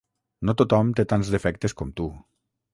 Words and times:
No 0.49 0.55
tothom 0.61 0.89
té 1.01 1.05
tants 1.13 1.31
defectes 1.37 1.79
com 1.83 1.95
tu. 2.01 2.11